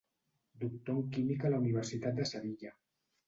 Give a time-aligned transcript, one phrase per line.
[0.61, 2.73] Doctor en química a la Universitat de Sevilla.